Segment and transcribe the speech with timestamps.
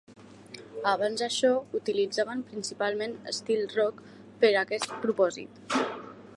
[0.91, 1.51] Abans d'això,
[1.81, 4.03] utilitzaven principalment Seal Rock
[4.43, 5.65] per a aquest propòsit.